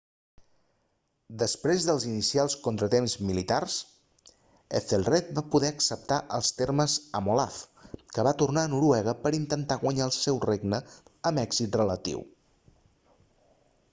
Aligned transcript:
després 1.41 1.83
dels 1.89 2.05
inicials 2.11 2.55
contratemps 2.67 3.13
militars 3.27 3.75
ethelred 4.79 5.29
va 5.41 5.45
poder 5.57 5.71
acceptar 5.75 6.19
els 6.39 6.51
termes 6.63 6.97
amb 7.21 7.33
olaf 7.35 7.61
que 8.17 8.27
va 8.31 8.35
tornar 8.41 8.65
a 8.69 8.73
noruega 8.73 9.17
per 9.27 9.35
a 9.35 9.39
intentar 9.43 9.81
guanyar 9.87 10.11
el 10.11 10.17
seu 10.19 10.43
regne 10.49 10.81
amb 10.97 11.15
un 11.35 11.43
èxit 11.47 11.79
relatiu 11.85 12.25